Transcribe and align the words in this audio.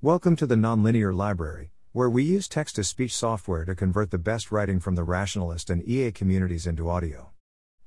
Welcome 0.00 0.36
to 0.36 0.46
the 0.46 0.54
Nonlinear 0.54 1.12
Library, 1.12 1.72
where 1.90 2.08
we 2.08 2.22
use 2.22 2.46
text 2.46 2.76
to 2.76 2.84
speech 2.84 3.12
software 3.12 3.64
to 3.64 3.74
convert 3.74 4.12
the 4.12 4.16
best 4.16 4.52
writing 4.52 4.78
from 4.78 4.94
the 4.94 5.02
rationalist 5.02 5.70
and 5.70 5.82
EA 5.82 6.12
communities 6.12 6.68
into 6.68 6.88
audio. 6.88 7.32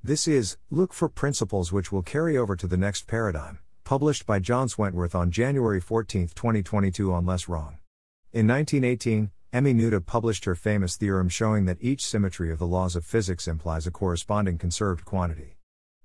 This 0.04 0.28
is 0.28 0.58
Look 0.68 0.92
for 0.92 1.08
Principles 1.08 1.72
Which 1.72 1.90
Will 1.90 2.02
Carry 2.02 2.36
Over 2.36 2.54
to 2.54 2.66
the 2.66 2.76
Next 2.76 3.06
Paradigm, 3.06 3.60
published 3.84 4.26
by 4.26 4.40
John 4.40 4.68
Swentworth 4.68 5.14
on 5.14 5.30
January 5.30 5.80
14, 5.80 6.28
2022, 6.34 7.10
on 7.10 7.24
Less 7.24 7.48
Wrong. 7.48 7.78
In 8.30 8.46
1918, 8.46 9.30
Emmy 9.54 9.72
Noether 9.72 10.04
published 10.04 10.44
her 10.44 10.54
famous 10.54 10.98
theorem 10.98 11.30
showing 11.30 11.64
that 11.64 11.78
each 11.80 12.04
symmetry 12.04 12.52
of 12.52 12.58
the 12.58 12.66
laws 12.66 12.94
of 12.94 13.06
physics 13.06 13.48
implies 13.48 13.86
a 13.86 13.90
corresponding 13.90 14.58
conserved 14.58 15.06
quantity. 15.06 15.56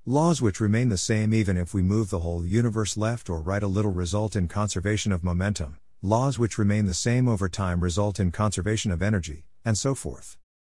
Laws 0.05 0.41
which 0.41 0.61
remain 0.61 0.87
the 0.87 0.97
same 0.97 1.33
even 1.33 1.57
if 1.57 1.73
we 1.73 1.81
move 1.81 2.11
the 2.11 2.19
whole 2.19 2.45
universe 2.45 2.95
left 2.95 3.29
or 3.29 3.41
right 3.41 3.61
a 3.61 3.67
little 3.67 3.91
result 3.91 4.37
in 4.37 4.47
conservation 4.47 5.11
of 5.11 5.21
momentum, 5.21 5.79
laws 6.07 6.39
which 6.39 6.57
remain 6.57 6.85
the 6.85 6.93
same 6.93 7.27
over 7.27 7.49
time 7.49 7.81
result 7.81 8.17
in 8.17 8.31
conservation 8.31 8.91
of 8.91 9.01
energy, 9.01 9.43
and 9.65 9.77
so 9.77 9.93
forth. 9.93 10.37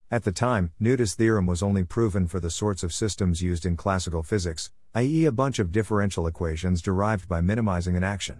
At 0.09 0.23
the 0.23 0.31
time, 0.31 0.71
Noether's 0.79 1.15
theorem 1.15 1.45
was 1.45 1.61
only 1.61 1.83
proven 1.83 2.27
for 2.27 2.39
the 2.39 2.49
sorts 2.49 2.81
of 2.81 2.93
systems 2.93 3.41
used 3.41 3.65
in 3.65 3.75
classical 3.75 4.23
physics, 4.23 4.71
i.e., 4.95 5.25
a 5.25 5.31
bunch 5.33 5.59
of 5.59 5.73
differential 5.73 6.27
equations 6.27 6.81
derived 6.81 7.27
by 7.27 7.41
minimizing 7.41 7.97
an 7.97 8.05
action. 8.05 8.39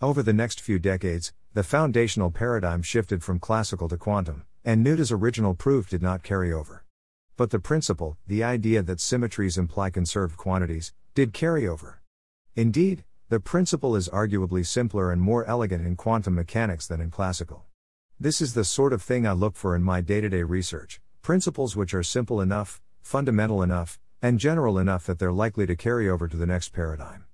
Over 0.00 0.22
the 0.22 0.32
next 0.32 0.62
few 0.62 0.78
decades, 0.78 1.34
the 1.52 1.62
foundational 1.62 2.30
paradigm 2.30 2.80
shifted 2.80 3.22
from 3.22 3.38
classical 3.38 3.86
to 3.90 3.98
quantum, 3.98 4.46
and 4.64 4.82
Noether's 4.82 5.12
original 5.12 5.52
proof 5.52 5.90
did 5.90 6.02
not 6.02 6.22
carry 6.22 6.50
over. 6.50 6.86
But 7.36 7.50
the 7.50 7.58
principle, 7.58 8.16
the 8.26 8.42
idea 8.42 8.82
that 8.82 8.98
symmetries 8.98 9.58
imply 9.58 9.90
conserved 9.90 10.38
quantities, 10.38 10.94
did 11.14 11.34
carry 11.34 11.68
over. 11.68 12.00
Indeed, 12.56 13.04
the 13.34 13.40
principle 13.40 13.96
is 13.96 14.08
arguably 14.10 14.64
simpler 14.64 15.10
and 15.10 15.20
more 15.20 15.44
elegant 15.46 15.84
in 15.84 15.96
quantum 15.96 16.36
mechanics 16.36 16.86
than 16.86 17.00
in 17.00 17.10
classical. 17.10 17.64
This 18.20 18.40
is 18.40 18.54
the 18.54 18.62
sort 18.62 18.92
of 18.92 19.02
thing 19.02 19.26
I 19.26 19.32
look 19.32 19.56
for 19.56 19.74
in 19.74 19.82
my 19.82 20.02
day 20.02 20.20
to 20.20 20.28
day 20.28 20.44
research 20.44 21.00
principles 21.20 21.74
which 21.74 21.94
are 21.94 22.04
simple 22.04 22.40
enough, 22.40 22.80
fundamental 23.02 23.60
enough, 23.60 23.98
and 24.22 24.38
general 24.38 24.78
enough 24.78 25.04
that 25.06 25.18
they're 25.18 25.32
likely 25.32 25.66
to 25.66 25.74
carry 25.74 26.08
over 26.08 26.28
to 26.28 26.36
the 26.36 26.46
next 26.46 26.68
paradigm. 26.68 27.24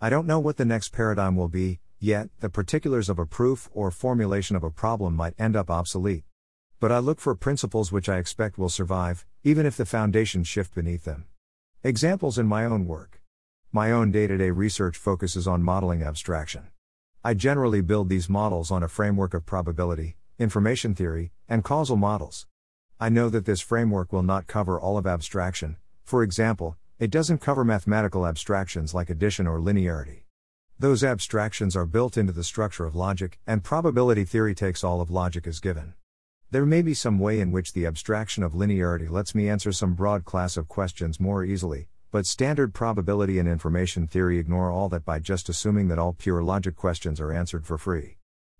I 0.00 0.08
don't 0.08 0.24
know 0.24 0.38
what 0.38 0.56
the 0.56 0.64
next 0.64 0.90
paradigm 0.90 1.34
will 1.34 1.48
be, 1.48 1.80
yet, 1.98 2.28
the 2.38 2.48
particulars 2.48 3.08
of 3.08 3.18
a 3.18 3.26
proof 3.26 3.68
or 3.72 3.90
formulation 3.90 4.54
of 4.54 4.62
a 4.62 4.70
problem 4.70 5.16
might 5.16 5.34
end 5.36 5.56
up 5.56 5.68
obsolete. 5.68 6.22
But 6.78 6.92
I 6.92 7.00
look 7.00 7.18
for 7.18 7.34
principles 7.34 7.90
which 7.90 8.08
I 8.08 8.18
expect 8.18 8.56
will 8.56 8.68
survive, 8.68 9.26
even 9.42 9.66
if 9.66 9.76
the 9.76 9.84
foundations 9.84 10.46
shift 10.46 10.76
beneath 10.76 11.02
them. 11.02 11.26
Examples 11.82 12.38
in 12.38 12.46
my 12.46 12.64
own 12.64 12.86
work. 12.86 13.19
My 13.72 13.92
own 13.92 14.10
day 14.10 14.26
to 14.26 14.36
day 14.36 14.50
research 14.50 14.96
focuses 14.96 15.46
on 15.46 15.62
modeling 15.62 16.02
abstraction. 16.02 16.70
I 17.22 17.34
generally 17.34 17.80
build 17.82 18.08
these 18.08 18.28
models 18.28 18.72
on 18.72 18.82
a 18.82 18.88
framework 18.88 19.32
of 19.32 19.46
probability, 19.46 20.16
information 20.40 20.92
theory, 20.92 21.30
and 21.48 21.62
causal 21.62 21.96
models. 21.96 22.48
I 22.98 23.10
know 23.10 23.28
that 23.28 23.44
this 23.44 23.60
framework 23.60 24.12
will 24.12 24.24
not 24.24 24.48
cover 24.48 24.80
all 24.80 24.98
of 24.98 25.06
abstraction, 25.06 25.76
for 26.02 26.24
example, 26.24 26.78
it 26.98 27.12
doesn't 27.12 27.38
cover 27.38 27.64
mathematical 27.64 28.26
abstractions 28.26 28.92
like 28.92 29.08
addition 29.08 29.46
or 29.46 29.60
linearity. 29.60 30.24
Those 30.76 31.04
abstractions 31.04 31.76
are 31.76 31.86
built 31.86 32.16
into 32.16 32.32
the 32.32 32.42
structure 32.42 32.86
of 32.86 32.96
logic, 32.96 33.38
and 33.46 33.62
probability 33.62 34.24
theory 34.24 34.56
takes 34.56 34.82
all 34.82 35.00
of 35.00 35.12
logic 35.12 35.46
as 35.46 35.60
given. 35.60 35.94
There 36.50 36.66
may 36.66 36.82
be 36.82 36.94
some 36.94 37.20
way 37.20 37.38
in 37.38 37.52
which 37.52 37.72
the 37.72 37.86
abstraction 37.86 38.42
of 38.42 38.52
linearity 38.52 39.08
lets 39.08 39.32
me 39.32 39.48
answer 39.48 39.70
some 39.70 39.94
broad 39.94 40.24
class 40.24 40.56
of 40.56 40.66
questions 40.66 41.20
more 41.20 41.44
easily, 41.44 41.86
but 42.10 42.26
standard 42.26 42.74
probability 42.74 43.38
and 43.38 43.48
information 43.48 44.06
theory 44.06 44.38
ignore 44.38 44.70
all 44.70 44.88
that 44.88 45.04
by 45.04 45.18
just 45.18 45.48
assuming 45.48 45.88
that 45.88 45.98
all 45.98 46.12
pure 46.12 46.42
logic 46.42 46.74
questions 46.74 47.20
are 47.20 47.32
answered 47.32 47.64
for 47.64 47.78
free. 47.78 48.16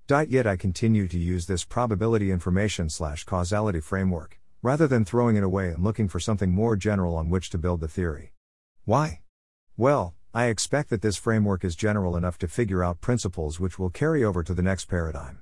Yet 0.09 0.47
I 0.47 0.57
continue 0.57 1.07
to 1.09 1.19
use 1.19 1.47
this 1.47 1.65
probability 1.65 2.31
information 2.31 2.89
slash 2.91 3.25
causality 3.25 3.81
framework, 3.81 4.41
rather 4.63 4.87
than 4.87 5.05
throwing 5.05 5.37
it 5.37 5.45
away 5.45 5.69
and 5.69 5.83
looking 5.83 6.09
for 6.09 6.21
something 6.21 6.51
more 6.53 6.77
general 6.77 7.17
on 7.17 7.31
which 7.31 7.51
to 7.51 7.59
build 7.59 7.81
the 7.81 7.89
theory. 7.89 8.33
Why? 8.85 9.21
Well, 9.77 10.15
I 10.33 10.47
expect 10.47 10.91
that 10.91 11.03
this 11.03 11.17
framework 11.17 11.65
is 11.65 11.75
general 11.75 12.17
enough 12.17 12.39
to 12.39 12.49
figure 12.49 12.85
out 12.85 13.01
principles 13.01 13.59
which 13.59 13.79
will 13.79 13.91
carry 13.91 14.23
over 14.23 14.43
to 14.43 14.55
the 14.55 14.63
next 14.63 14.85
paradigm. 14.85 15.41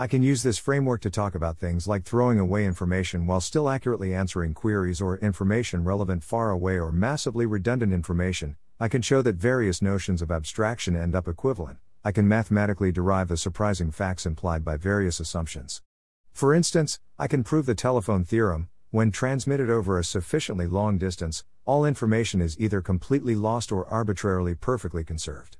I 0.00 0.06
can 0.06 0.22
use 0.22 0.44
this 0.44 0.58
framework 0.58 1.00
to 1.00 1.10
talk 1.10 1.34
about 1.34 1.58
things 1.58 1.88
like 1.88 2.04
throwing 2.04 2.38
away 2.38 2.64
information 2.64 3.26
while 3.26 3.40
still 3.40 3.68
accurately 3.68 4.14
answering 4.14 4.54
queries 4.54 5.00
or 5.00 5.18
information 5.18 5.82
relevant 5.82 6.22
far 6.22 6.52
away 6.52 6.78
or 6.78 6.92
massively 6.92 7.46
redundant 7.46 7.92
information. 7.92 8.54
I 8.78 8.86
can 8.86 9.02
show 9.02 9.22
that 9.22 9.34
various 9.34 9.82
notions 9.82 10.22
of 10.22 10.30
abstraction 10.30 10.94
end 10.94 11.16
up 11.16 11.26
equivalent. 11.26 11.78
I 12.04 12.12
can 12.12 12.28
mathematically 12.28 12.92
derive 12.92 13.26
the 13.26 13.36
surprising 13.36 13.90
facts 13.90 14.24
implied 14.24 14.64
by 14.64 14.76
various 14.76 15.18
assumptions. 15.18 15.82
For 16.32 16.54
instance, 16.54 17.00
I 17.18 17.26
can 17.26 17.42
prove 17.42 17.66
the 17.66 17.74
telephone 17.74 18.22
theorem 18.22 18.68
when 18.92 19.10
transmitted 19.10 19.68
over 19.68 19.98
a 19.98 20.04
sufficiently 20.04 20.68
long 20.68 20.98
distance, 20.98 21.42
all 21.64 21.84
information 21.84 22.40
is 22.40 22.56
either 22.60 22.80
completely 22.80 23.34
lost 23.34 23.72
or 23.72 23.84
arbitrarily 23.88 24.54
perfectly 24.54 25.02
conserved. 25.02 25.56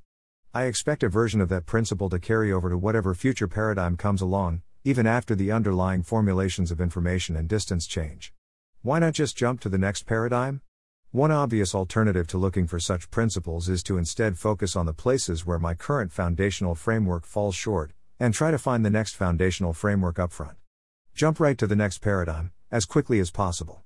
I 0.54 0.64
expect 0.64 1.02
a 1.02 1.10
version 1.10 1.42
of 1.42 1.50
that 1.50 1.66
principle 1.66 2.08
to 2.08 2.18
carry 2.18 2.50
over 2.50 2.70
to 2.70 2.78
whatever 2.78 3.14
future 3.14 3.46
paradigm 3.46 3.98
comes 3.98 4.22
along, 4.22 4.62
even 4.82 5.06
after 5.06 5.34
the 5.34 5.52
underlying 5.52 6.02
formulations 6.02 6.70
of 6.70 6.80
information 6.80 7.36
and 7.36 7.46
distance 7.46 7.86
change. 7.86 8.32
Why 8.80 8.98
not 8.98 9.12
just 9.12 9.36
jump 9.36 9.60
to 9.60 9.68
the 9.68 9.76
next 9.76 10.06
paradigm? 10.06 10.62
One 11.10 11.30
obvious 11.30 11.74
alternative 11.74 12.26
to 12.28 12.38
looking 12.38 12.66
for 12.66 12.80
such 12.80 13.10
principles 13.10 13.68
is 13.68 13.82
to 13.84 13.98
instead 13.98 14.38
focus 14.38 14.74
on 14.74 14.86
the 14.86 14.94
places 14.94 15.44
where 15.44 15.58
my 15.58 15.74
current 15.74 16.12
foundational 16.12 16.74
framework 16.74 17.26
falls 17.26 17.54
short, 17.54 17.92
and 18.18 18.32
try 18.32 18.50
to 18.50 18.58
find 18.58 18.86
the 18.86 18.90
next 18.90 19.16
foundational 19.16 19.74
framework 19.74 20.16
upfront. 20.16 20.56
Jump 21.14 21.40
right 21.40 21.58
to 21.58 21.66
the 21.66 21.76
next 21.76 21.98
paradigm, 21.98 22.52
as 22.70 22.86
quickly 22.86 23.20
as 23.20 23.30
possible. 23.30 23.82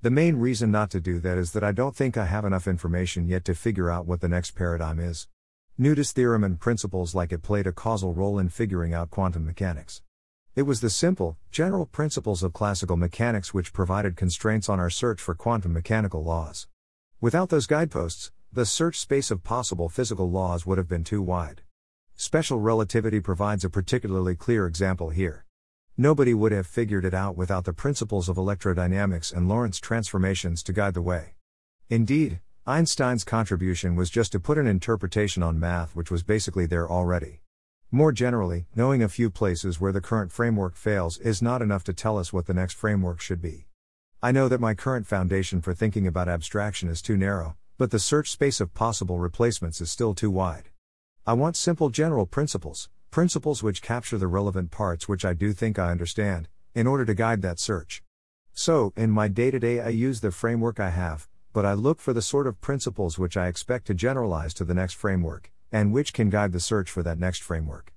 The 0.00 0.10
main 0.10 0.36
reason 0.36 0.70
not 0.70 0.90
to 0.92 1.00
do 1.00 1.18
that 1.18 1.38
is 1.38 1.50
that 1.52 1.64
I 1.64 1.72
don't 1.72 1.96
think 1.96 2.16
I 2.16 2.26
have 2.26 2.44
enough 2.44 2.68
information 2.68 3.26
yet 3.26 3.44
to 3.46 3.54
figure 3.54 3.90
out 3.90 4.06
what 4.06 4.20
the 4.20 4.28
next 4.28 4.52
paradigm 4.52 5.00
is. 5.00 5.26
Noether's 5.76 6.12
theorem 6.12 6.44
and 6.44 6.60
principles 6.60 7.16
like 7.16 7.32
it 7.32 7.42
played 7.42 7.66
a 7.66 7.72
causal 7.72 8.14
role 8.14 8.38
in 8.38 8.48
figuring 8.48 8.94
out 8.94 9.10
quantum 9.10 9.44
mechanics. 9.44 10.02
It 10.54 10.62
was 10.62 10.80
the 10.80 10.88
simple, 10.88 11.36
general 11.50 11.84
principles 11.84 12.44
of 12.44 12.52
classical 12.52 12.96
mechanics 12.96 13.52
which 13.52 13.72
provided 13.72 14.14
constraints 14.14 14.68
on 14.68 14.78
our 14.78 14.88
search 14.88 15.20
for 15.20 15.34
quantum 15.34 15.72
mechanical 15.72 16.22
laws. 16.22 16.68
Without 17.20 17.48
those 17.48 17.66
guideposts, 17.66 18.30
the 18.52 18.64
search 18.64 19.00
space 19.00 19.32
of 19.32 19.42
possible 19.42 19.88
physical 19.88 20.30
laws 20.30 20.64
would 20.64 20.78
have 20.78 20.86
been 20.86 21.02
too 21.02 21.20
wide. 21.20 21.62
Special 22.14 22.60
relativity 22.60 23.18
provides 23.18 23.64
a 23.64 23.68
particularly 23.68 24.36
clear 24.36 24.68
example 24.68 25.10
here. 25.10 25.44
Nobody 25.96 26.34
would 26.34 26.52
have 26.52 26.68
figured 26.68 27.04
it 27.04 27.14
out 27.14 27.36
without 27.36 27.64
the 27.64 27.72
principles 27.72 28.28
of 28.28 28.36
electrodynamics 28.36 29.34
and 29.34 29.48
Lorentz 29.48 29.80
transformations 29.80 30.62
to 30.62 30.72
guide 30.72 30.94
the 30.94 31.02
way. 31.02 31.34
Indeed, 31.90 32.38
Einstein's 32.66 33.24
contribution 33.24 33.94
was 33.94 34.08
just 34.08 34.32
to 34.32 34.40
put 34.40 34.56
an 34.56 34.66
interpretation 34.66 35.42
on 35.42 35.60
math 35.60 35.94
which 35.94 36.10
was 36.10 36.22
basically 36.22 36.64
there 36.64 36.90
already. 36.90 37.42
More 37.90 38.10
generally, 38.10 38.64
knowing 38.74 39.02
a 39.02 39.08
few 39.10 39.28
places 39.28 39.82
where 39.82 39.92
the 39.92 40.00
current 40.00 40.32
framework 40.32 40.74
fails 40.74 41.18
is 41.18 41.42
not 41.42 41.60
enough 41.60 41.84
to 41.84 41.92
tell 41.92 42.16
us 42.16 42.32
what 42.32 42.46
the 42.46 42.54
next 42.54 42.72
framework 42.72 43.20
should 43.20 43.42
be. 43.42 43.66
I 44.22 44.32
know 44.32 44.48
that 44.48 44.62
my 44.62 44.72
current 44.72 45.06
foundation 45.06 45.60
for 45.60 45.74
thinking 45.74 46.06
about 46.06 46.26
abstraction 46.26 46.88
is 46.88 47.02
too 47.02 47.18
narrow, 47.18 47.58
but 47.76 47.90
the 47.90 47.98
search 47.98 48.30
space 48.30 48.62
of 48.62 48.72
possible 48.72 49.18
replacements 49.18 49.82
is 49.82 49.90
still 49.90 50.14
too 50.14 50.30
wide. 50.30 50.70
I 51.26 51.34
want 51.34 51.56
simple 51.56 51.90
general 51.90 52.24
principles, 52.24 52.88
principles 53.10 53.62
which 53.62 53.82
capture 53.82 54.16
the 54.16 54.26
relevant 54.26 54.70
parts 54.70 55.06
which 55.06 55.26
I 55.26 55.34
do 55.34 55.52
think 55.52 55.78
I 55.78 55.90
understand, 55.90 56.48
in 56.74 56.86
order 56.86 57.04
to 57.04 57.12
guide 57.12 57.42
that 57.42 57.58
search. 57.58 58.02
So, 58.54 58.94
in 58.96 59.10
my 59.10 59.28
day 59.28 59.50
to 59.50 59.58
day, 59.58 59.80
I 59.80 59.90
use 59.90 60.22
the 60.22 60.30
framework 60.30 60.80
I 60.80 60.88
have, 60.88 61.28
but 61.54 61.64
I 61.64 61.72
look 61.72 62.00
for 62.00 62.12
the 62.12 62.20
sort 62.20 62.48
of 62.48 62.60
principles 62.60 63.16
which 63.16 63.36
I 63.36 63.46
expect 63.46 63.86
to 63.86 63.94
generalize 63.94 64.52
to 64.54 64.64
the 64.64 64.74
next 64.74 64.94
framework, 64.94 65.52
and 65.70 65.92
which 65.92 66.12
can 66.12 66.28
guide 66.28 66.50
the 66.52 66.58
search 66.58 66.90
for 66.90 67.04
that 67.04 67.18
next 67.18 67.42
framework. 67.42 67.94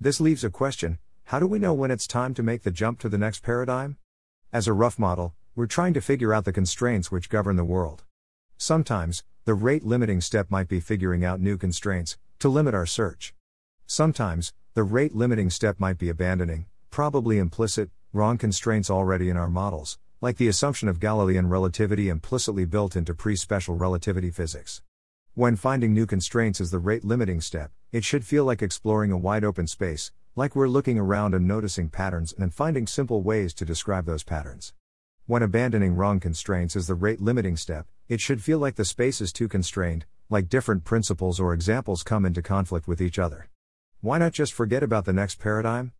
This 0.00 0.20
leaves 0.20 0.44
a 0.44 0.48
question 0.48 0.98
how 1.24 1.40
do 1.40 1.46
we 1.46 1.58
know 1.58 1.74
when 1.74 1.90
it's 1.90 2.06
time 2.06 2.34
to 2.34 2.42
make 2.42 2.62
the 2.62 2.70
jump 2.70 3.00
to 3.00 3.08
the 3.08 3.18
next 3.18 3.42
paradigm? 3.42 3.98
As 4.52 4.66
a 4.66 4.72
rough 4.72 4.98
model, 4.98 5.34
we're 5.54 5.66
trying 5.66 5.92
to 5.94 6.00
figure 6.00 6.32
out 6.32 6.44
the 6.44 6.52
constraints 6.52 7.10
which 7.10 7.28
govern 7.28 7.56
the 7.56 7.64
world. 7.64 8.04
Sometimes, 8.56 9.24
the 9.44 9.54
rate 9.54 9.84
limiting 9.84 10.20
step 10.20 10.48
might 10.48 10.68
be 10.68 10.80
figuring 10.80 11.24
out 11.24 11.40
new 11.40 11.56
constraints 11.56 12.16
to 12.38 12.48
limit 12.48 12.74
our 12.74 12.86
search. 12.86 13.34
Sometimes, 13.86 14.52
the 14.74 14.84
rate 14.84 15.16
limiting 15.16 15.50
step 15.50 15.80
might 15.80 15.98
be 15.98 16.08
abandoning, 16.08 16.66
probably 16.90 17.38
implicit, 17.38 17.90
wrong 18.12 18.38
constraints 18.38 18.88
already 18.88 19.28
in 19.28 19.36
our 19.36 19.50
models, 19.50 19.98
like 20.22 20.36
the 20.36 20.48
assumption 20.48 20.86
of 20.86 21.00
Galilean 21.00 21.48
relativity 21.48 22.10
implicitly 22.10 22.66
built 22.66 22.94
into 22.94 23.14
pre 23.14 23.34
special 23.36 23.74
relativity 23.74 24.30
physics. 24.30 24.82
When 25.32 25.56
finding 25.56 25.94
new 25.94 26.04
constraints 26.04 26.60
is 26.60 26.70
the 26.70 26.78
rate 26.78 27.06
limiting 27.06 27.40
step, 27.40 27.70
it 27.90 28.04
should 28.04 28.26
feel 28.26 28.44
like 28.44 28.60
exploring 28.60 29.12
a 29.12 29.16
wide 29.16 29.44
open 29.44 29.66
space, 29.66 30.12
like 30.36 30.54
we're 30.54 30.68
looking 30.68 30.98
around 30.98 31.34
and 31.34 31.48
noticing 31.48 31.88
patterns 31.88 32.34
and 32.36 32.52
finding 32.52 32.86
simple 32.86 33.22
ways 33.22 33.54
to 33.54 33.64
describe 33.64 34.04
those 34.04 34.22
patterns. 34.22 34.74
When 35.24 35.42
abandoning 35.42 35.96
wrong 35.96 36.20
constraints 36.20 36.76
is 36.76 36.86
the 36.86 36.94
rate 36.94 37.22
limiting 37.22 37.56
step, 37.56 37.86
it 38.06 38.20
should 38.20 38.42
feel 38.42 38.58
like 38.58 38.74
the 38.74 38.84
space 38.84 39.22
is 39.22 39.32
too 39.32 39.48
constrained, 39.48 40.04
like 40.28 40.50
different 40.50 40.84
principles 40.84 41.40
or 41.40 41.54
examples 41.54 42.02
come 42.02 42.26
into 42.26 42.42
conflict 42.42 42.86
with 42.86 43.00
each 43.00 43.18
other. 43.18 43.48
Why 44.02 44.18
not 44.18 44.32
just 44.32 44.52
forget 44.52 44.82
about 44.82 45.06
the 45.06 45.14
next 45.14 45.38
paradigm? 45.38 45.92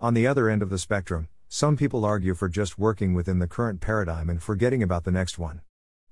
On 0.00 0.14
the 0.14 0.26
other 0.26 0.48
end 0.48 0.62
of 0.62 0.70
the 0.70 0.78
spectrum, 0.78 1.28
some 1.48 1.76
people 1.76 2.04
argue 2.04 2.34
for 2.34 2.48
just 2.48 2.78
working 2.78 3.14
within 3.14 3.38
the 3.38 3.46
current 3.46 3.80
paradigm 3.80 4.28
and 4.28 4.42
forgetting 4.42 4.82
about 4.82 5.04
the 5.04 5.12
next 5.12 5.38
one. 5.38 5.60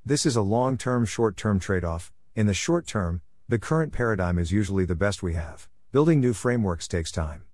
This 0.06 0.24
is 0.24 0.36
a 0.36 0.42
long 0.42 0.76
term, 0.76 1.04
short 1.04 1.36
term 1.36 1.58
trade 1.58 1.84
off. 1.84 2.12
In 2.34 2.46
the 2.46 2.54
short 2.54 2.86
term, 2.86 3.22
the 3.48 3.58
current 3.58 3.92
paradigm 3.92 4.38
is 4.38 4.52
usually 4.52 4.84
the 4.84 4.94
best 4.94 5.22
we 5.22 5.34
have. 5.34 5.68
Building 5.92 6.20
new 6.20 6.32
frameworks 6.32 6.86
takes 6.88 7.10
time. 7.10 7.44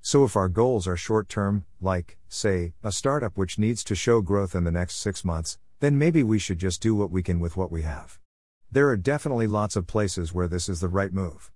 So, 0.00 0.24
if 0.24 0.36
our 0.36 0.48
goals 0.48 0.86
are 0.86 0.96
short 0.96 1.28
term, 1.28 1.64
like, 1.80 2.18
say, 2.28 2.74
a 2.82 2.92
startup 2.92 3.36
which 3.36 3.58
needs 3.58 3.82
to 3.84 3.94
show 3.94 4.20
growth 4.20 4.54
in 4.54 4.64
the 4.64 4.70
next 4.70 4.96
six 4.96 5.24
months, 5.24 5.58
then 5.80 5.98
maybe 5.98 6.22
we 6.22 6.38
should 6.38 6.58
just 6.58 6.82
do 6.82 6.94
what 6.94 7.10
we 7.10 7.22
can 7.22 7.40
with 7.40 7.56
what 7.56 7.72
we 7.72 7.82
have. 7.82 8.18
There 8.70 8.88
are 8.88 8.96
definitely 8.96 9.46
lots 9.46 9.76
of 9.76 9.86
places 9.86 10.32
where 10.32 10.48
this 10.48 10.68
is 10.68 10.80
the 10.80 10.88
right 10.88 11.12
move. 11.12 11.50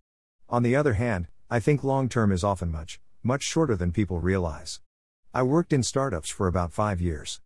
On 0.49 0.63
the 0.63 0.77
other 0.77 0.95
hand, 0.95 1.29
I 1.51 1.61
think 1.61 1.85
long 1.85 2.09
term 2.09 2.33
is 2.33 2.45
often 2.45 2.71
much, 2.73 3.01
much 3.23 3.43
shorter 3.43 3.77
than 3.77 3.93
people 3.93 4.21
realize. 4.21 4.81
I 5.35 5.43
worked 5.43 5.75
in 5.75 5.83
startups 5.83 6.31
for 6.31 6.47
about 6.47 6.73
five 6.73 7.03
years. 7.03 7.43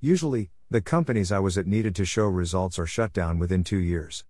Usually, 0.00 0.48
the 0.70 0.80
companies 0.80 1.30
I 1.30 1.38
was 1.38 1.58
at 1.58 1.66
needed 1.66 1.94
to 1.96 2.06
show 2.06 2.28
results 2.28 2.78
or 2.78 2.86
shut 2.86 3.12
down 3.12 3.38
within 3.38 3.62
two 3.62 3.76
years. 3.76 4.24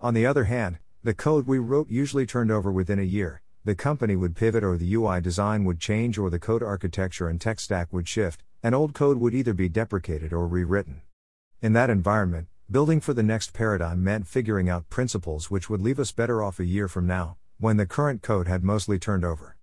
On 0.00 0.12
the 0.12 0.26
other 0.26 0.44
hand, 0.44 0.80
the 1.04 1.14
code 1.14 1.46
we 1.46 1.60
wrote 1.60 1.88
usually 1.88 2.26
turned 2.26 2.50
over 2.50 2.72
within 2.72 2.98
a 2.98 3.02
year, 3.02 3.42
the 3.64 3.76
company 3.76 4.16
would 4.16 4.34
pivot 4.34 4.64
or 4.64 4.76
the 4.76 4.92
UI 4.92 5.20
design 5.20 5.64
would 5.66 5.78
change 5.78 6.18
or 6.18 6.30
the 6.30 6.40
code 6.40 6.64
architecture 6.64 7.28
and 7.28 7.40
tech 7.40 7.60
stack 7.60 7.92
would 7.92 8.08
shift, 8.08 8.42
and 8.60 8.74
old 8.74 8.92
code 8.92 9.18
would 9.18 9.34
either 9.34 9.54
be 9.54 9.68
deprecated 9.68 10.32
or 10.32 10.48
rewritten. 10.48 11.02
In 11.62 11.74
that 11.74 11.90
environment, 11.90 12.48
building 12.68 13.00
for 13.00 13.14
the 13.14 13.22
next 13.22 13.52
paradigm 13.52 14.02
meant 14.02 14.26
figuring 14.26 14.68
out 14.68 14.90
principles 14.90 15.48
which 15.48 15.70
would 15.70 15.80
leave 15.80 16.00
us 16.00 16.10
better 16.10 16.42
off 16.42 16.58
a 16.58 16.64
year 16.64 16.88
from 16.88 17.06
now, 17.06 17.36
when 17.60 17.76
the 17.76 17.86
current 17.86 18.20
code 18.20 18.48
had 18.48 18.64
mostly 18.64 18.98
turned 18.98 19.24
over. 19.24 19.56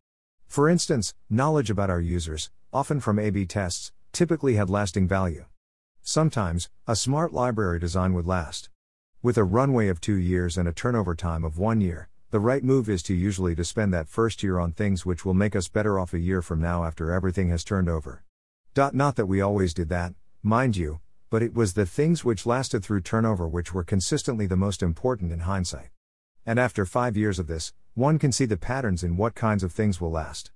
For 0.47 0.69
instance, 0.69 1.13
knowledge 1.29 1.69
about 1.69 1.89
our 1.89 1.99
users, 1.99 2.49
often 2.75 2.99
from 2.99 3.17
A 3.17 3.29
B 3.29 3.45
tests, 3.45 3.93
typically 4.11 4.55
had 4.55 4.69
lasting 4.69 5.07
value. 5.07 5.45
Sometimes, 6.01 6.69
a 6.85 6.93
smart 6.93 7.31
library 7.31 7.79
design 7.79 8.13
would 8.13 8.27
last. 8.27 8.67
With 9.21 9.37
a 9.37 9.45
runway 9.45 9.87
of 9.87 10.01
two 10.01 10.17
years 10.17 10.57
and 10.57 10.67
a 10.67 10.73
turnover 10.73 11.15
time 11.15 11.45
of 11.45 11.57
one 11.57 11.79
year, 11.79 12.09
the 12.31 12.41
right 12.41 12.65
move 12.65 12.89
is 12.89 13.01
to 13.03 13.13
usually 13.13 13.55
to 13.55 13.63
spend 13.63 13.93
that 13.93 14.09
first 14.09 14.43
year 14.43 14.59
on 14.59 14.73
things 14.73 15.05
which 15.05 15.23
will 15.23 15.33
make 15.33 15.55
us 15.55 15.69
better 15.69 15.97
off 15.97 16.13
a 16.13 16.19
year 16.19 16.41
from 16.41 16.59
now 16.59 16.83
after 16.83 17.13
everything 17.13 17.47
has 17.47 17.63
turned 17.63 17.87
over. 17.87 18.25
Not 18.75 19.15
that 19.15 19.27
we 19.27 19.39
always 19.39 19.73
did 19.73 19.87
that, 19.87 20.13
mind 20.43 20.75
you, 20.75 20.99
but 21.29 21.41
it 21.41 21.53
was 21.53 21.75
the 21.75 21.85
things 21.85 22.25
which 22.25 22.45
lasted 22.45 22.83
through 22.83 23.03
turnover 23.03 23.47
which 23.47 23.73
were 23.73 23.85
consistently 23.85 24.47
the 24.47 24.57
most 24.57 24.83
important 24.83 25.31
in 25.31 25.39
hindsight. 25.39 25.91
And 26.45 26.59
after 26.59 26.85
five 26.85 27.15
years 27.15 27.39
of 27.39 27.47
this, 27.47 27.71
one 27.93 28.19
can 28.19 28.33
see 28.33 28.43
the 28.43 28.57
patterns 28.57 29.01
in 29.01 29.15
what 29.15 29.33
kinds 29.33 29.63
of 29.63 29.71
things 29.71 30.01
will 30.01 30.11
last. 30.11 30.51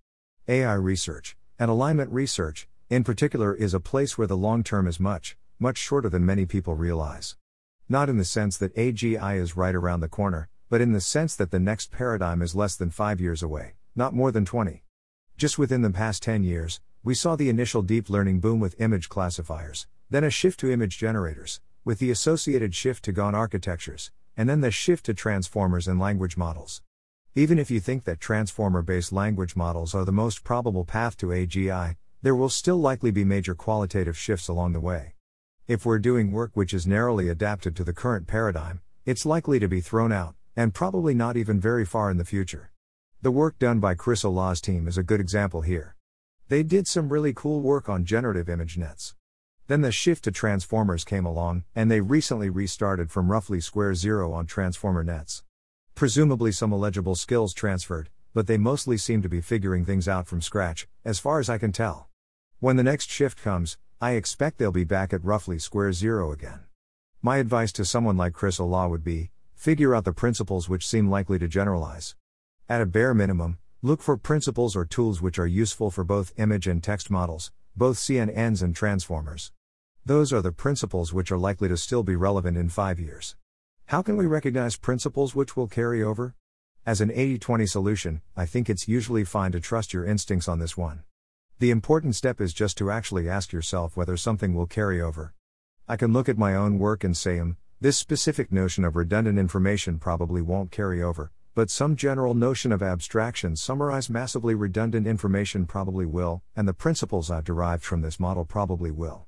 AI 0.50 0.74
research, 0.74 1.38
and 1.60 1.70
alignment 1.70 2.10
research, 2.12 2.70
in 2.90 3.04
particular, 3.04 3.54
is 3.54 3.74
a 3.74 3.80
place 3.82 4.18
where 4.18 4.28
the 4.28 4.38
long 4.38 4.64
term 4.64 4.88
is 4.88 5.00
much, 5.00 5.36
much 5.60 5.78
shorter 5.78 6.08
than 6.08 6.26
many 6.26 6.46
people 6.46 6.74
realize. 6.74 7.36
Not 7.90 8.08
in 8.08 8.18
the 8.18 8.26
sense 8.26 8.58
that 8.58 8.76
AGI 8.76 9.38
is 9.38 9.58
right 9.58 9.76
around 9.76 10.00
the 10.00 10.08
corner, 10.08 10.48
but 10.70 10.80
in 10.80 10.94
the 10.94 11.02
sense 11.02 11.36
that 11.36 11.52
the 11.52 11.60
next 11.60 11.92
paradigm 11.92 12.42
is 12.42 12.56
less 12.56 12.78
than 12.78 12.90
five 12.90 13.20
years 13.20 13.44
away, 13.44 13.74
not 13.94 14.14
more 14.14 14.32
than 14.32 14.46
20. 14.46 14.84
Just 15.38 15.60
within 15.60 15.82
the 15.82 15.90
past 15.90 16.24
10 16.24 16.44
years, 16.44 16.80
we 17.04 17.14
saw 17.14 17.36
the 17.36 17.50
initial 17.50 17.82
deep 17.82 18.10
learning 18.10 18.40
boom 18.40 18.60
with 18.60 18.80
image 18.80 19.10
classifiers, 19.10 19.86
then 20.10 20.24
a 20.24 20.30
shift 20.30 20.60
to 20.62 20.72
image 20.72 20.98
generators, 20.98 21.60
with 21.84 22.00
the 22.00 22.12
associated 22.12 22.74
shift 22.74 23.04
to 23.06 23.12
GAN 23.12 23.36
architectures, 23.36 24.12
and 24.38 24.48
then 24.48 24.62
the 24.62 24.72
shift 24.72 25.06
to 25.06 25.14
transformers 25.14 25.88
and 25.88 26.00
language 26.00 26.38
models. 26.38 26.82
Even 27.40 27.58
if 27.58 27.72
you 27.72 27.80
think 27.80 28.04
that 28.04 28.20
transformer 28.20 28.82
based 28.82 29.14
language 29.14 29.56
models 29.56 29.96
are 29.96 30.04
the 30.04 30.12
most 30.12 30.44
probable 30.44 30.84
path 30.84 31.16
to 31.16 31.28
AGI, 31.28 31.96
there 32.22 32.36
will 32.36 32.50
still 32.50 32.76
likely 32.76 33.12
be 33.12 33.24
major 33.24 33.56
qualitative 33.56 34.18
shifts 34.18 34.50
along 34.50 34.74
the 34.74 34.82
way. 34.82 35.14
If 35.66 35.86
we're 35.86 36.00
doing 36.00 36.34
work 36.34 36.52
which 36.54 36.74
is 36.74 36.86
narrowly 36.86 37.30
adapted 37.30 37.78
to 37.78 37.86
the 37.86 37.94
current 37.94 38.28
paradigm, 38.28 38.82
it's 39.06 39.26
likely 39.26 39.58
to 39.58 39.70
be 39.70 39.80
thrown 39.80 40.12
out, 40.12 40.36
and 40.58 40.74
probably 40.74 41.14
not 41.14 41.38
even 41.38 41.62
very 41.62 41.86
far 41.86 42.12
in 42.12 42.18
the 42.18 42.26
future. 42.26 42.72
The 43.22 43.32
work 43.32 43.58
done 43.58 43.80
by 43.80 43.96
Chris 43.96 44.26
Olah's 44.26 44.60
team 44.60 44.86
is 44.86 44.98
a 44.98 45.02
good 45.02 45.22
example 45.22 45.62
here. 45.62 45.96
They 46.50 46.62
did 46.62 46.90
some 46.90 47.08
really 47.08 47.32
cool 47.34 47.62
work 47.62 47.88
on 47.88 48.04
generative 48.04 48.50
image 48.50 48.78
nets. 48.78 49.16
Then 49.68 49.80
the 49.80 49.94
shift 49.94 50.26
to 50.26 50.32
transformers 50.34 51.06
came 51.06 51.26
along, 51.26 51.64
and 51.74 51.90
they 51.90 52.02
recently 52.02 52.50
restarted 52.50 53.12
from 53.12 53.32
roughly 53.32 53.62
square 53.62 53.96
zero 53.96 54.34
on 54.34 54.46
transformer 54.46 55.06
nets. 55.06 55.44
Presumably 56.00 56.54
some 56.54 56.72
illegible 56.72 57.16
skills 57.16 57.54
transferred, 57.54 58.10
but 58.34 58.48
they 58.48 58.58
mostly 58.58 58.96
seem 58.96 59.22
to 59.22 59.28
be 59.28 59.42
figuring 59.42 59.84
things 59.84 60.08
out 60.08 60.28
from 60.28 60.42
scratch, 60.42 60.88
as 61.04 61.20
far 61.20 61.42
as 61.42 61.50
I 61.50 61.58
can 61.58 61.74
tell. 61.74 62.08
When 62.62 62.78
the 62.78 62.84
next 62.84 63.10
shift 63.10 63.44
comes, 63.44 63.78
I 64.00 64.12
expect 64.12 64.60
they'll 64.60 64.72
be 64.72 64.86
back 64.86 65.12
at 65.12 65.26
roughly 65.26 65.60
square 65.60 65.92
zero 65.92 66.32
again. 66.32 66.62
My 67.22 67.36
advice 67.36 67.74
to 67.74 67.84
someone 67.84 68.16
like 68.16 68.32
Chris 68.32 68.60
Olah 68.60 68.90
would 68.90 69.04
be 69.04 69.32
figure 69.56 69.94
out 69.94 70.06
the 70.06 70.14
principles 70.14 70.70
which 70.70 70.88
seem 70.88 71.10
likely 71.10 71.38
to 71.38 71.50
generalize. 71.50 72.16
At 72.70 72.80
a 72.80 72.86
bare 72.86 73.14
minimum, 73.14 73.58
look 73.82 74.02
for 74.02 74.16
principles 74.16 74.78
or 74.78 74.86
tools 74.86 75.22
which 75.22 75.38
are 75.38 75.46
useful 75.46 75.92
for 75.92 76.06
both 76.06 76.32
image 76.38 76.66
and 76.66 76.82
text 76.82 77.12
models, 77.12 77.52
both 77.76 77.98
CNNs 77.98 78.64
and 78.64 78.74
transformers. 78.74 79.52
Those 80.06 80.32
are 80.32 80.42
the 80.42 80.54
principles 80.54 81.12
which 81.12 81.30
are 81.30 81.38
likely 81.38 81.68
to 81.68 81.76
still 81.76 82.04
be 82.04 82.16
relevant 82.16 82.56
in 82.56 82.70
five 82.70 83.02
years. 83.02 83.36
How 83.90 84.04
can 84.04 84.18
we 84.18 84.28
recognize 84.28 84.78
principles 84.78 85.34
which 85.34 85.58
will 85.58 85.66
carry 85.66 86.04
over? 86.04 86.36
As 86.86 87.02
an 87.02 87.10
80 87.10 87.40
20 87.40 87.66
solution, 87.66 88.22
I 88.38 88.46
think 88.46 88.70
it's 88.70 88.88
usually 88.88 89.24
fine 89.24 89.52
to 89.54 89.60
trust 89.60 89.94
your 89.94 90.06
instincts 90.06 90.48
on 90.48 90.60
this 90.60 90.78
one. 90.78 91.02
The 91.58 91.72
important 91.72 92.14
step 92.14 92.40
is 92.40 92.54
just 92.54 92.78
to 92.78 92.92
actually 92.92 93.28
ask 93.28 93.52
yourself 93.52 93.98
whether 93.98 94.16
something 94.16 94.54
will 94.54 94.68
carry 94.68 95.02
over. 95.02 95.34
I 95.88 95.98
can 95.98 96.14
look 96.14 96.30
at 96.30 96.38
my 96.38 96.54
own 96.54 96.78
work 96.78 97.04
and 97.04 97.18
say, 97.18 97.40
um, 97.40 97.58
this 97.82 97.98
specific 97.98 98.52
notion 98.52 98.86
of 98.86 98.96
redundant 98.96 99.40
information 99.40 99.98
probably 99.98 100.44
won't 100.44 100.70
carry 100.70 101.02
over, 101.02 101.32
but 101.56 101.72
some 101.72 101.96
general 101.96 102.36
notion 102.36 102.72
of 102.72 102.84
abstraction 102.84 103.56
summarize 103.56 104.08
massively 104.08 104.54
redundant 104.54 105.08
information 105.08 105.66
probably 105.66 106.06
will, 106.06 106.44
and 106.56 106.68
the 106.68 106.76
principles 106.76 107.32
I've 107.32 107.44
derived 107.44 107.84
from 107.84 108.02
this 108.02 108.20
model 108.20 108.46
probably 108.46 108.92
will. 108.92 109.26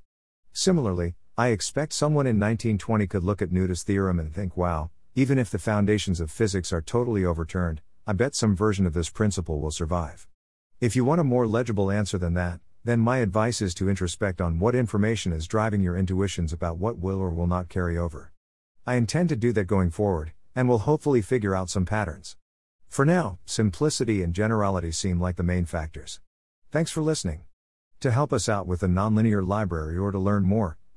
Similarly, 0.54 1.16
I 1.42 1.48
expect 1.48 1.94
someone 1.94 2.28
in 2.28 2.36
1920 2.36 3.08
could 3.08 3.24
look 3.24 3.42
at 3.42 3.50
Noether's 3.50 3.82
theorem 3.82 4.20
and 4.20 4.32
think, 4.32 4.56
wow, 4.56 4.92
even 5.16 5.40
if 5.40 5.50
the 5.50 5.58
foundations 5.58 6.20
of 6.20 6.30
physics 6.30 6.72
are 6.72 6.84
totally 6.84 7.26
overturned, 7.26 7.82
I 8.06 8.14
bet 8.14 8.36
some 8.36 8.56
version 8.56 8.86
of 8.86 8.94
this 8.94 9.10
principle 9.10 9.60
will 9.60 9.72
survive. 9.72 10.28
If 10.80 10.96
you 10.96 11.04
want 11.04 11.20
a 11.20 11.24
more 11.24 11.48
legible 11.48 11.90
answer 11.90 12.20
than 12.20 12.36
that, 12.36 12.60
then 12.84 13.00
my 13.00 13.18
advice 13.18 13.60
is 13.60 13.74
to 13.74 13.90
introspect 13.90 14.40
on 14.40 14.60
what 14.60 14.76
information 14.76 15.34
is 15.34 15.48
driving 15.48 15.82
your 15.82 15.98
intuitions 15.98 16.54
about 16.54 16.78
what 16.78 17.00
will 17.00 17.18
or 17.18 17.32
will 17.32 17.48
not 17.48 17.70
carry 17.70 17.98
over. 17.98 18.32
I 18.86 18.94
intend 18.94 19.30
to 19.30 19.36
do 19.36 19.52
that 19.54 19.66
going 19.66 19.90
forward, 19.90 20.34
and 20.56 20.70
will 20.70 20.86
hopefully 20.86 21.24
figure 21.24 21.56
out 21.56 21.72
some 21.72 21.88
patterns. 21.88 22.38
For 22.88 23.04
now, 23.04 23.40
simplicity 23.48 24.22
and 24.22 24.36
generality 24.36 24.92
seem 24.92 25.20
like 25.20 25.38
the 25.38 25.42
main 25.42 25.66
factors. 25.66 26.20
Thanks 26.70 26.92
for 26.92 27.02
listening. 27.02 27.46
To 28.02 28.12
help 28.12 28.32
us 28.32 28.48
out 28.48 28.68
with 28.68 28.82
the 28.82 28.88
Nonlinear 28.88 29.44
Library 29.44 29.98
or 29.98 30.12
to 30.12 30.20
learn 30.20 30.44
more, 30.44 30.78